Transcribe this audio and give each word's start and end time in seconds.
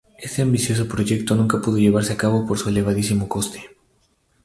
Este 0.17 0.41
ambicioso 0.41 0.87
proyecto 0.87 1.35
nunca 1.35 1.61
pudo 1.61 1.77
llevarse 1.77 2.13
a 2.13 2.17
cabo 2.17 2.47
por 2.47 2.57
su 2.57 2.69
elevadísimo 2.69 3.29
coste. 3.29 3.69